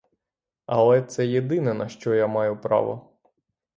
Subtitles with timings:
[0.65, 3.11] Але це єдине, на що я маю право.